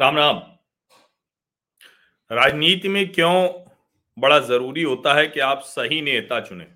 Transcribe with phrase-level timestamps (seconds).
[0.00, 0.36] राम राम।
[2.30, 3.64] राजनीति में क्यों
[4.18, 6.66] बड़ा ज़रूरी होता है कि आप सही नेता चुने?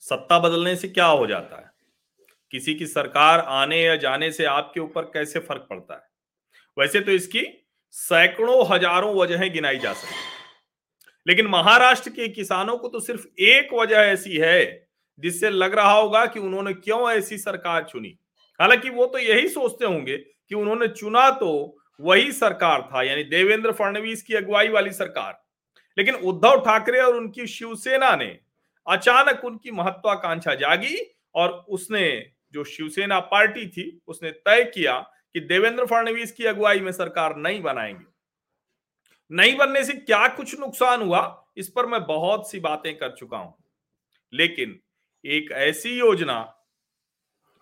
[0.00, 1.70] सत्ता बदलने से क्या हो जाता है?
[2.50, 6.08] किसी की सरकार आने या जाने से आपके ऊपर कैसे फ़र्क पड़ता है?
[6.78, 10.14] वैसे तो इसकी सैकड़ों हज़ारों वजहें गिनाई जा सकती
[11.26, 16.26] लेकिन महाराष्ट्र के किसानों को तो सिर्फ़ एक वजह ऐसी है, जिससे लग रहा होगा
[16.26, 18.18] कि उन्होंने क्यों ऐसी सरकार चुनी।
[18.60, 23.72] हालाँकि वो तो यही सोचते होंगे कि उन्होंने चुना तो वही सरकार था, यानी देवेंद्र
[23.72, 25.44] फडणवीस की अगुवाई वाली सरकार।
[25.98, 28.40] लेकिन उद्धव ठाकरे और उनकी शिवसेना ने
[28.88, 35.00] अचानक उनकी महत्वाकांक्षा जागी और उसने जो शिवसेना पार्टी थी, उसने तय किया
[35.32, 38.12] कि देवेंद्र फडणवीस की अगुवाई में सरकार नहीं बनाएँगे।
[39.32, 43.38] नहीं बनने से क्या कुछ नुकसान हुआ, इस पर मैं बहुत सी बातें कर चुका
[43.38, 43.54] हूँ।
[44.32, 44.80] लेकिन
[45.26, 46.56] एक ऐसी योजना,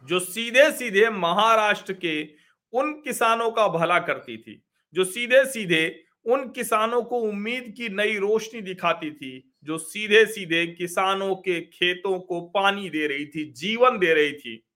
[0.04, 2.39] जो सीधे सीधे महाराष्ट्र के
[2.72, 4.62] उन किसानों का भला करती थी,
[4.94, 10.66] जो सीधे सीधे उन किसानों को उम्मीद की नई रोशनी दिखाती थी, जो सीधे सीधे
[10.66, 14.66] किसानों के खेतों को पानी दे रही थी, जीवन दे रही थी।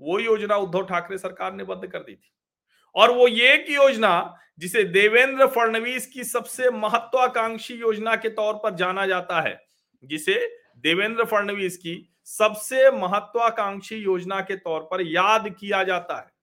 [0.00, 2.32] वो योजना उद्धव ठाकरे सरकार ने बंद कर दी थी।
[2.94, 8.74] और वो ये एक योजना, जिसे देवेंद्र फडणवीस की सबसे महत्वाकांक्षी योजना के तौर पर
[8.74, 9.62] जाना जाता है,
[10.04, 10.34] जिसे
[10.78, 16.39] देवेंद्र फडणवीस की सबसे महत्वाकांक्षी योजना के तौर पर याद किया जाता है।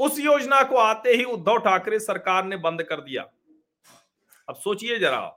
[0.00, 3.22] उस योजना को आते ही उद्धव ठाकरे सरकार ने बंद कर दिया।
[4.48, 5.36] अब सोचिए जरा,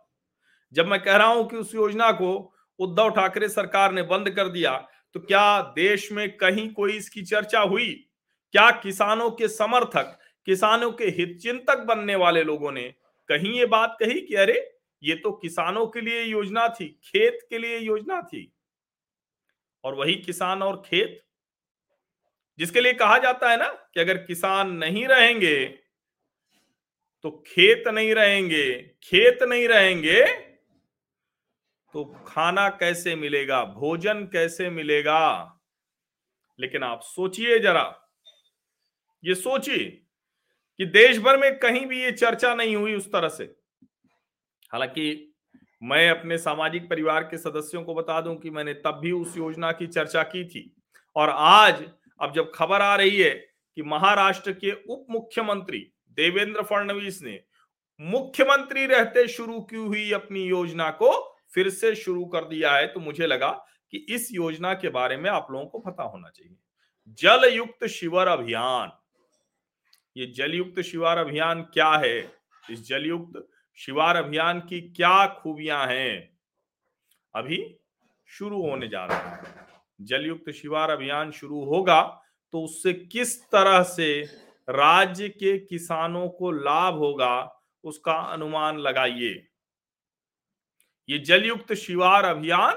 [0.73, 2.33] जब मैं कह रहा हूँ कि उस योजना को
[2.79, 4.75] उद्धव ठाकरे सरकार ने बंद कर दिया
[5.15, 7.91] तो क्या देश में कहीं कोई इसकी चर्चा हुई?
[8.53, 12.83] क्या किसानों के समर्थक, किसानों के हित चिंतक बनने वाले लोगों ने
[13.29, 14.55] कहीं ये बात कही कि अरे,
[15.03, 18.51] ये तो किसानों के लिए योजना थी, खेत के लिए योजना थी?
[19.83, 21.21] और वही किसान और खेत
[22.59, 25.65] जिसके लिए कहा जाता है ना कि अगर किसान नहीं रहेंगे
[27.23, 28.71] तो खेत नहीं रहेंगे,
[29.03, 30.25] खेत नहीं रहेंगे
[31.93, 35.59] तो खाना कैसे मिलेगा, भोजन कैसे मिलेगा?
[36.59, 37.83] लेकिन आप सोचिए जरा,
[39.23, 39.89] ये सोचिए
[40.79, 43.43] कि देश भर में कहीं भी ये चर्चा नहीं हुई उस तरह से।
[44.71, 45.33] हालाँकि
[45.83, 49.71] मैं अपने सामाजिक परिवार के सदस्यों को बता दूँ कि मैंने तब भी उस योजना
[49.71, 50.71] की चर्चा की थी
[51.15, 51.83] और आज
[52.23, 53.33] अब जब खबर आ रही है
[53.77, 55.79] कि महाराष्ट्र के उप मुख्यमंत्री
[56.17, 57.39] देवेंद्र फडणवीस ने
[57.99, 62.99] मुख्यमंत्री रहते शुरू की हुई अपनी योजना को, फिर से शुरू कर दिया है तो
[62.99, 63.51] मुझे लगा
[63.91, 66.55] कि इस योजना के बारे में आप लोगों को पता होना चाहिए।
[67.19, 68.91] जल युक्त शिवर अभियान।
[70.17, 72.19] ये जल युक्त शिवार अभियान क्या है?
[72.69, 73.47] इस जल युक्त
[73.77, 76.37] शिवार अभियान की क्या खूबियाँ हैं?
[77.35, 77.77] अभी
[78.29, 82.01] शुरू होने जा रहा है। जलयुक्त शिवार अभियान शुरू होगा
[82.53, 84.21] तो उससे किस तरह से
[84.67, 89.33] राज्य के किसानों को लाभ होगा, उसका अनुमान लगाइए।
[91.09, 92.73] ये जलयुक्त शिवार अभियान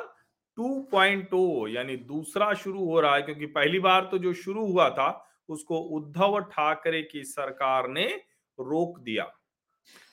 [0.58, 5.22] 2.0 यानी दूसरा शुरू हो रहा है, क्योंकि पहली बार तो जो शुरू हुआ था,
[5.48, 8.06] उसको उद्धव ठाकरे की सरकार ने
[8.58, 9.24] रोक दिया।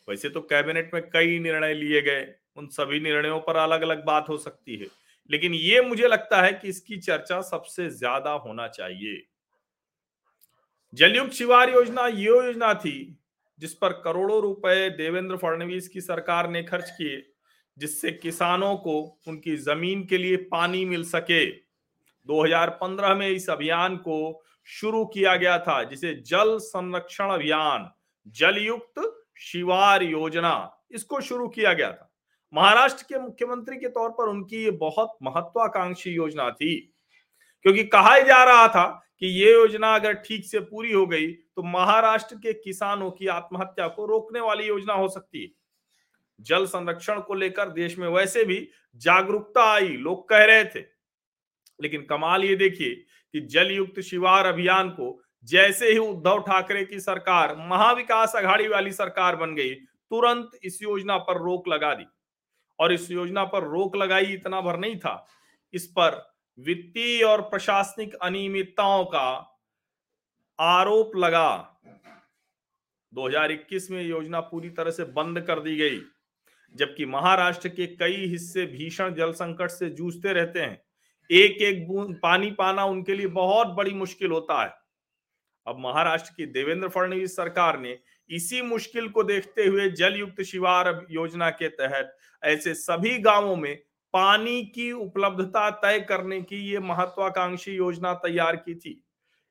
[0.08, 4.30] वैसे तो कैबिनेट में कई निर्णय लिए गए, उन सभी निर्णयों पर अलग अलग बात
[4.30, 4.88] हो सकती है।
[5.30, 9.22] लेकिन ये मुझे लगता है कि इसकी चर्चा सबसे ज़्यादा होना चाहिए।
[10.94, 13.20] जलयुक्त शिवार योजना ये योजना थी
[13.60, 17.24] जिस पर करोड़ों रुपए देवेंद्र फडणवीस की सरकार ने खर्च किए,
[17.78, 21.46] जिससे किसानों को उनकी ज़मीन के लिए पानी मिल सके।
[22.28, 27.90] 2015 में इस अभियान को शुरू किया गया था, जिसे जल संरक्षण अभियान,
[28.28, 29.02] जलयुक्त
[29.42, 32.13] शिवार योजना, इसको शुरू किया गया था।
[32.54, 36.76] महाराष्ट्र के मुख्यमंत्री के तौर पर उनकी ये बहुत महत्वाकांक्षी योजना थी।
[37.66, 38.86] क्योंकि कहा जा रहा था
[39.20, 43.88] कि ये योजना अगर ठीक से पूरी हो गई तो महाराष्ट्र के किसानों की आत्महत्या
[43.88, 45.50] को रोकने वाली योजना हो सकती है।
[46.40, 50.80] जल संरक्षण को लेकर देश में वैसे भी जागरूकता आई, लोग कह रहे थे।
[51.80, 52.96] लेकिन कमाल ये देखिए
[53.34, 58.92] कि जल युक्त शिवार अभियान को जैसे ही उद्धव ठाकरे की सरकार, महाविकास आघाड़ी वाली
[58.92, 62.06] सरकार बन गई, तुरंत इस योजना पर रोक लगा दी।
[62.80, 65.28] और इस योजना पर रोक लगाई इतना भर नहीं था।
[65.74, 66.22] इस पर
[66.60, 69.28] वित्तीय और प्रशासनिक अनियमितताओं का
[70.60, 71.80] आरोप लगा।
[73.14, 76.00] 2021 में योजना पूरी तरह से बंद कर दी गई,
[76.76, 80.82] जबकि महाराष्ट्र के कई हिस्से भीषण जल संकट से जूझते रहते हैं।
[81.30, 84.74] एक एक बूंद पानी पाना उनके लिए बहुत बड़ी मुश्किल होता है।
[85.68, 88.00] अब महाराष्ट्र की देवेंद्र फडणवीस सरकार ने
[88.30, 93.76] इसी मुश्किल को देखते हुए जल युक्त शिवार योजना के तहत ऐसे सभी गाँवों में
[94.14, 99.02] पानी की उपलब्धता तय करने की ये महत्वाकांक्षी योजना तैयार की थी।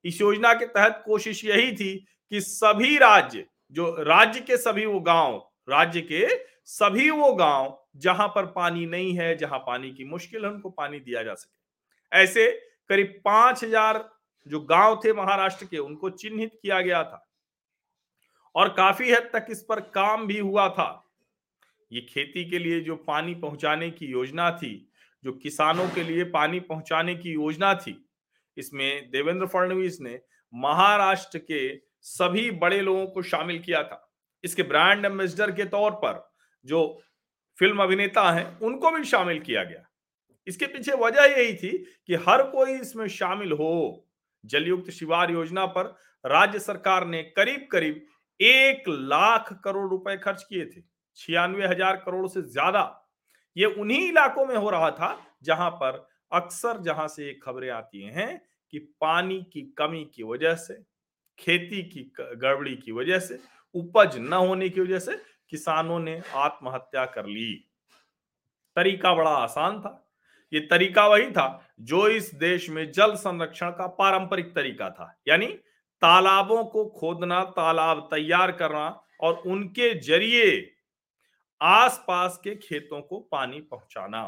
[0.04, 1.94] इस योजना के तहत कोशिश यही थी
[2.32, 5.36] कि सभी राज्य, जो राज्य के सभी वो गाँव,
[5.68, 6.26] राज्य के
[6.66, 11.00] सभी वो गाँव जहाँ पर पानी नहीं है, जहाँ पानी की मुश्किल है, उनको पानी
[11.00, 12.50] दिया जा सके। ऐसे
[12.90, 14.08] करीब पाँच हज़ार
[14.46, 17.26] जो गाँव थे महाराष्ट्र के, उनको चिन्हित किया गया था।
[18.54, 21.10] और काफ़ी हद तक इस पर काम भी हुआ था।
[21.92, 24.90] ये खेती के लिए जो पानी पहुँचाने की योजना थी,
[25.24, 27.96] जो किसानों के लिए पानी पहुँचाने की योजना थी,
[28.56, 30.20] इसमें देवेंद्र फडणवीस ने
[30.52, 34.08] महाराष्ट्र के सभी बड़े लोगों को शामिल किया था।
[34.44, 36.32] इसके ब्रांड एम्बेसडर के तौर पर
[36.64, 37.02] जो
[37.58, 39.84] फ़िल्म अभिनेता हैं, उनको भी शामिल किया गया।
[40.46, 41.70] इसके पीछे वजह यही थी
[42.06, 44.06] कि हर कोई इसमें शामिल हो।
[44.44, 45.94] जलयुक्त शिवार योजना पर
[46.24, 48.06] राज्य सरकार ने करीब करीब
[48.42, 50.80] एक लाख करोड़ रुपए खर्च किए थे।
[51.18, 52.82] छियानवे हज़ार करोड़ से ज़्यादा।
[53.56, 58.40] ये उन्हीं इलाकों में हो रहा था जहाँ पर अक्सर जहाँ से खबरें आती हैं
[58.72, 60.74] कि पानी की कमी की वजह से,
[61.38, 63.38] खेती की, गड़बड़ी की वजह से,
[63.74, 65.16] उपज न होने की वजह से
[65.50, 67.52] किसानों ने आत्महत्या कर ली।
[68.76, 69.98] तरीका बड़ा आसान था।
[70.52, 75.46] ये तरीका वही था जो इस देश में जल संरक्षण का पारंपरिक तरीका था। यानी
[76.02, 78.86] तालाबों को खोदना, तालाब तैयार करना
[79.20, 80.70] और उनके ज़रिए
[81.60, 84.22] आसपास के खेतों को पानी पहुंचाना।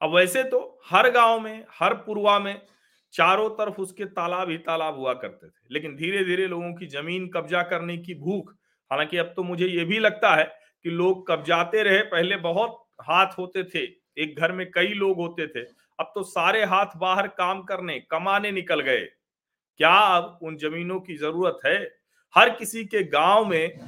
[0.00, 0.58] अब वैसे तो
[0.90, 2.60] हर गाँव में, हर पुरवा में
[3.14, 7.28] चारों तरफ़ उसके तालाब ही तालाब हुआ करते थे, लेकिन धीरे धीरे लोगों की ज़मीन
[7.28, 8.52] कब्जा करने की भूख,
[8.90, 10.44] हालाँकि अब तो मुझे यह भी लगता है
[10.84, 13.84] कि लोग कब्जाते रहे, पहले बहुत हाथ होते थे,
[14.18, 15.62] एक घर में कई लोग होते थे,
[15.98, 19.06] अब तो सारे हाथ बाहर काम करने, कमाने निकल गए।
[19.80, 21.76] क्या अब उन जमीनों की ज़रूरत है?
[22.34, 23.78] हर किसी के गाँव में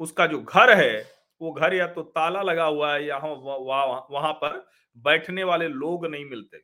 [0.00, 0.98] उसका जो घर है,
[1.40, 4.66] वो घर या तो ताला लगा हुआ है, या वहाँ पर
[4.96, 6.58] बैठने वाले लोग नहीं मिलते।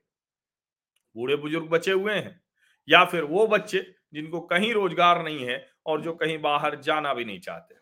[1.16, 2.40] बूढ़े बुज़ुर्ग बचे हुए हैं,
[2.88, 3.84] या फिर वो बच्चे
[4.14, 7.75] जिनको कहीं रोज़गार नहीं है और जो कहीं बाहर जाना भी नहीं चाहते।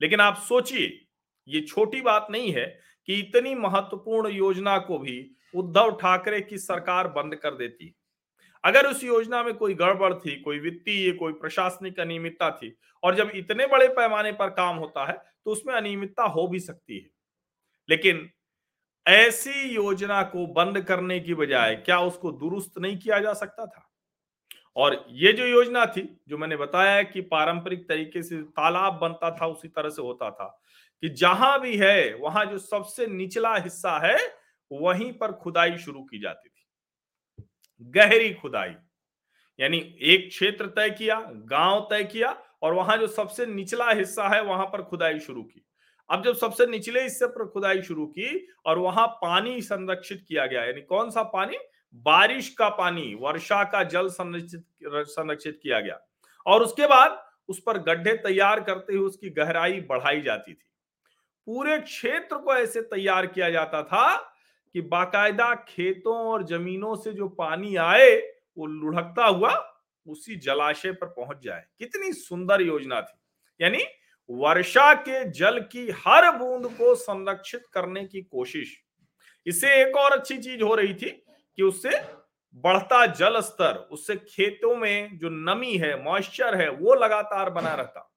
[0.00, 0.86] लेकिन आप सोचिए,
[1.48, 2.66] ये छोटी बात नहीं है
[3.08, 5.18] कि इतनी महत्वपूर्ण योजना को भी
[5.54, 7.94] उद्धव ठाकरे की सरकार बंद कर देती
[8.64, 13.30] अगर उस योजना में कोई गड़बड़ थी, कोई वित्तीय, कोई प्रशासनिक अनियमितता थी और जब
[13.34, 17.08] इतने बड़े पैमाने पर काम होता है तो उसमें अनियमितता हो भी सकती है।
[17.88, 18.28] लेकिन
[19.06, 23.88] ऐसी योजना को बंद करने की बजाय क्या उसको दुरुस्त नहीं किया जा सकता था?
[24.76, 29.46] और ये जो योजना थी, जो मैंने बताया कि पारंपरिक तरीके से तालाब बनता था,
[29.46, 30.62] उसी तरह से होता था,
[31.02, 34.16] कि जहाँ भी है, वहाँ जो सबसे निचला हिस्सा है,
[34.72, 36.51] वहीं पर खुदाई शुरू की जाती थी।
[37.82, 38.74] गहरी खुदाई।
[39.60, 44.42] यानी एक क्षेत्र तय किया, गाँव तय किया और वहाँ जो सबसे निचला हिस्सा है,
[44.42, 45.66] वहाँ पर खुदाई शुरू की।
[46.10, 50.64] अब जब सबसे निचले हिस्से पर खुदाई शुरू की और वहाँ पानी संरक्षित किया गया,
[50.64, 51.56] यानी कौन सा पानी?
[51.94, 56.00] बारिश का पानी, वर्षा का जल संरक्षित संरक्षित किया गया।
[56.46, 60.68] और उसके बाद उस पर गड्ढे तैयार करते हुए उसकी गहराई बढ़ाई जाती थी।
[61.46, 64.31] पूरे क्षेत्र को ऐसे तैयार किया जाता था
[64.74, 68.16] कि बाकायदा खेतों और जमीनों से जो पानी आए,
[68.58, 69.54] वो लुढ़कता हुआ
[70.06, 73.18] उसी जलाशय पर पहुँच जाए। कितनी सुंदर योजना थी।
[73.60, 73.84] यानी
[74.30, 78.76] वर्षा के जल की हर बूंद को संरक्षित करने की कोशिश।
[79.46, 81.10] इससे एक और अच्छी चीज़ हो रही थी
[81.58, 81.90] कि उससे
[82.54, 88.08] बढ़ता जल स्तर, उससे खेतों में जो नमी है, मॉइस्चर है, वो लगातार बना रहता।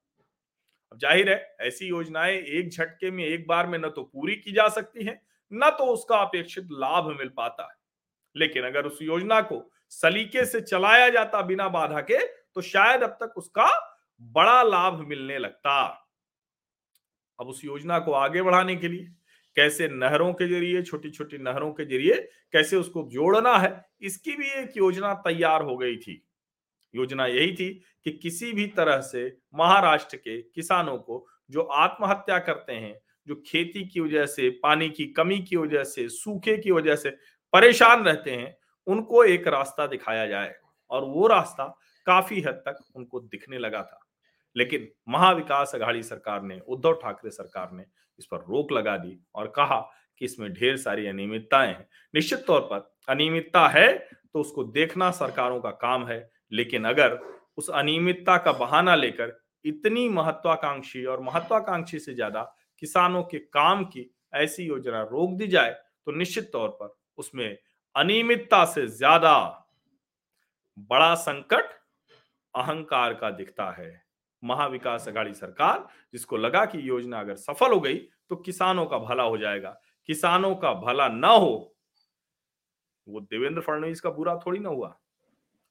[0.91, 4.51] अब ज़ाहिर है, ऐसी योजनाएँ एक झटके में, एक बार में न तो पूरी की
[4.51, 5.21] जा सकती है।
[5.51, 7.75] न तो उसका अपेक्षित लाभ मिल पाता है।
[8.35, 13.17] लेकिन अगर उस योजना को सलीके से चलाया जाता बिना बाधा के तो शायद अब
[13.21, 13.67] तक उसका
[14.21, 15.81] बड़ा लाभ मिलने लगता।
[17.39, 19.05] अब उस योजना को आगे बढ़ाने के लिए,
[19.55, 22.13] कैसे नहरों के ज़रिए छोटी छोटी नहरों के ज़रिए,
[22.51, 26.21] कैसे उसको जोड़ना है, इसकी भी एक योजना तैयार हो गई थी।
[26.93, 27.69] योजना यही थी
[28.03, 29.25] कि किसी भी तरह से
[29.55, 35.05] महाराष्ट्र के किसानों को जो आत्महत्या करते हैं जो खेती की वजह से, पानी की
[35.07, 37.09] कमी की वजह से, सूखे की वजह से
[37.53, 38.55] परेशान रहते हैं,
[38.87, 40.53] उनको एक रास्ता दिखाया जाए।
[40.91, 41.65] और वो रास्ता
[42.07, 43.99] काफ़ी हद तक उनको दिखने लगा था।
[44.55, 47.85] लेकिन महाविकास अघाड़ी सरकार ने, उद्धव ठाकरे सरकार ने
[48.19, 49.79] इस पर रोक लगा दी और कहा
[50.21, 53.87] कि इसमें ढेर सारी अनियमितताएँ हैं। निश्चित तौर पर अनियमितता है
[54.33, 57.17] तो उसको देखना सरकारों का काम है, लेकिन अगर
[57.57, 62.41] उस अनियमितता का बहाना लेकर इतनी महत्वाकांक्षी और महत्वाकांक्षी से ज़्यादा
[62.81, 65.71] किसानों के काम की ऐसी योजना रोक दी जाए
[66.05, 67.57] तो निश्चित तौर पर उसमें
[67.95, 69.37] अनियमितता से ज़्यादा
[70.89, 71.73] बड़ा संकट
[72.53, 74.03] अहंकार का दिखता है।
[74.43, 77.97] महाविकास अघाड़ी सरकार, जिसको लगा कि योजना अगर सफल हो गई
[78.29, 79.69] तो किसानों का भला हो जाएगा।
[80.09, 81.75] किसानों का भला ना हो,
[83.07, 84.95] वो देवेंद्र फडणवीस का बुरा थोड़ी ना हुआ।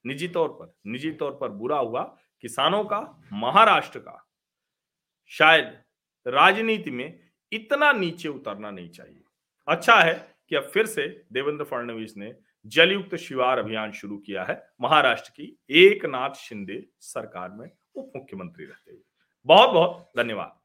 [0.05, 2.03] निजी तौर पर, निजी तौर पर बुरा हुआ
[2.43, 3.01] किसानों का,
[3.33, 4.21] महाराष्ट्र का।
[5.31, 5.84] शायद
[6.27, 7.21] राजनीति में
[7.53, 9.23] इतना नीचे उतरना नहीं चाहिए।
[9.69, 10.15] अच्छा है
[10.49, 12.35] कि अब फिर से देवेंद्र फडणवीस ने
[12.67, 18.65] जलयुक्त शिवार अभियान शुरू किया है। महाराष्ट्र की एक नाथ शिंदे सरकार में उप मुख्यमंत्री
[18.65, 19.03] रहते हुए
[19.47, 20.59] बहुत बहुत धन्यवाद।